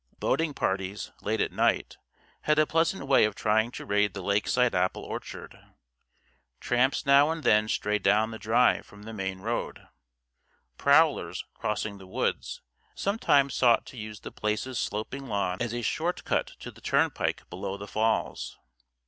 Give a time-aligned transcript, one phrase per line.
[0.17, 1.99] Boating parties, late at night,
[2.45, 5.59] had a pleasant way of trying to raid the lakeside apple orchard.
[6.59, 9.85] Tramps now and then strayed down the drive from the main road.
[10.79, 12.63] Prowlers, crossing the woods,
[12.95, 17.47] sometimes sought to use The Place's sloping lawn as a short cut to the turnpike
[17.51, 18.57] below the falls.